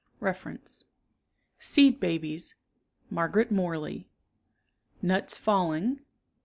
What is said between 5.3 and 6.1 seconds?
Falling.